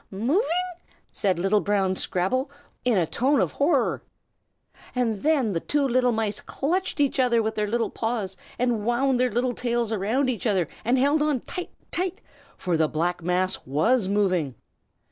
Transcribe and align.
"Moving?" 0.09 0.41
said 1.11 1.37
little 1.37 1.59
brown 1.61 1.95
Scrabble, 1.95 2.49
in 2.83 2.97
a 2.97 3.05
tone 3.05 3.39
of 3.39 3.51
horror. 3.51 4.01
And 4.95 5.21
then 5.21 5.53
the 5.53 5.59
two 5.59 5.87
little 5.87 6.11
mice 6.11 6.39
clutched 6.41 6.99
each 6.99 7.19
other 7.19 7.43
with 7.43 7.53
their 7.53 7.67
little 7.67 7.91
paws, 7.91 8.35
and 8.57 8.83
wound 8.83 9.19
their 9.19 9.31
little 9.31 9.53
tails 9.53 9.93
round 9.93 10.27
each 10.27 10.47
other, 10.47 10.67
and 10.83 10.97
held 10.97 11.21
on 11.21 11.41
tight, 11.41 11.69
tight, 11.91 12.19
for 12.57 12.77
the 12.77 12.89
black 12.89 13.21
mass 13.21 13.59
was 13.63 14.07
moving! 14.07 14.55